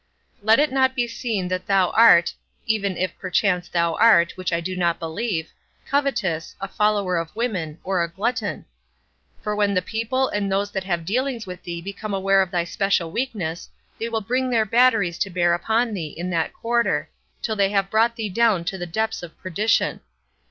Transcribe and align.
Let 0.41 0.57
it 0.57 0.71
not 0.71 0.95
be 0.95 1.07
seen 1.07 1.47
that 1.49 1.67
thou 1.67 1.91
art 1.91 2.33
(even 2.65 2.97
if 2.97 3.15
perchance 3.19 3.69
thou 3.69 3.93
art, 3.93 4.31
which 4.35 4.51
I 4.51 4.59
do 4.59 4.75
not 4.75 4.97
believe) 4.97 5.51
covetous, 5.87 6.55
a 6.59 6.67
follower 6.67 7.17
of 7.17 7.35
women, 7.35 7.77
or 7.83 8.01
a 8.01 8.07
glutton; 8.09 8.65
for 9.43 9.55
when 9.55 9.75
the 9.75 9.81
people 9.83 10.27
and 10.27 10.51
those 10.51 10.71
that 10.71 10.85
have 10.85 11.05
dealings 11.05 11.45
with 11.45 11.61
thee 11.61 11.83
become 11.83 12.15
aware 12.15 12.41
of 12.41 12.49
thy 12.49 12.63
special 12.63 13.11
weakness 13.11 13.69
they 13.99 14.09
will 14.09 14.21
bring 14.21 14.49
their 14.49 14.65
batteries 14.65 15.19
to 15.19 15.29
bear 15.29 15.53
upon 15.53 15.93
thee 15.93 16.07
in 16.17 16.31
that 16.31 16.51
quarter, 16.51 17.07
till 17.43 17.55
they 17.55 17.69
have 17.69 17.91
brought 17.91 18.15
thee 18.15 18.27
down 18.27 18.65
to 18.65 18.79
the 18.79 18.87
depths 18.87 19.21
of 19.21 19.37
perdition. 19.39 19.99